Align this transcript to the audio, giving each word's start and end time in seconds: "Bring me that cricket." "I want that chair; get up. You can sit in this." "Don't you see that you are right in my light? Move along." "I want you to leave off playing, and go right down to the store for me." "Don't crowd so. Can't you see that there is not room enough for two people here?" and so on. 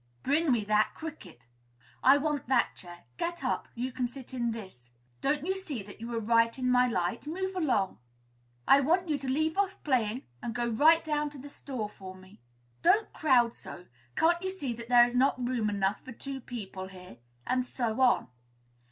"Bring 0.23 0.51
me 0.51 0.63
that 0.63 0.95
cricket." 0.95 1.45
"I 2.01 2.17
want 2.17 2.47
that 2.47 2.75
chair; 2.75 3.03
get 3.17 3.43
up. 3.43 3.67
You 3.75 3.91
can 3.91 4.07
sit 4.07 4.33
in 4.33 4.49
this." 4.49 4.89
"Don't 5.21 5.45
you 5.45 5.53
see 5.55 5.83
that 5.83 6.01
you 6.01 6.11
are 6.15 6.19
right 6.19 6.57
in 6.57 6.71
my 6.71 6.87
light? 6.87 7.27
Move 7.27 7.55
along." 7.55 7.99
"I 8.67 8.79
want 8.81 9.09
you 9.09 9.19
to 9.19 9.29
leave 9.29 9.59
off 9.59 9.77
playing, 9.83 10.23
and 10.41 10.55
go 10.55 10.67
right 10.67 11.05
down 11.05 11.29
to 11.29 11.37
the 11.37 11.49
store 11.49 11.87
for 11.87 12.15
me." 12.15 12.41
"Don't 12.81 13.13
crowd 13.13 13.53
so. 13.53 13.85
Can't 14.15 14.41
you 14.41 14.49
see 14.49 14.73
that 14.73 14.89
there 14.89 15.03
is 15.05 15.15
not 15.15 15.47
room 15.47 15.69
enough 15.69 16.03
for 16.03 16.13
two 16.13 16.39
people 16.41 16.87
here?" 16.87 17.17
and 17.45 17.63
so 17.63 18.01
on. 18.01 18.27